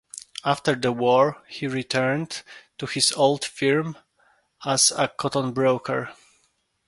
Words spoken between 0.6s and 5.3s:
the war, he returned to his old firm as a